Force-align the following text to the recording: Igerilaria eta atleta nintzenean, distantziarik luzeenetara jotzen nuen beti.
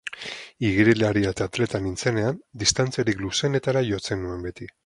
Igerilaria 0.69 1.33
eta 1.37 1.47
atleta 1.51 1.83
nintzenean, 1.85 2.41
distantziarik 2.65 3.25
luzeenetara 3.27 3.89
jotzen 3.93 4.27
nuen 4.29 4.47
beti. 4.49 4.73